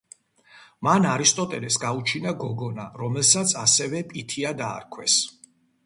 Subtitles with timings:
[0.87, 5.25] მან არისტოტელეს გაუჩინა გოგონა, რომელსაც ასევე პითია დაარქვეს.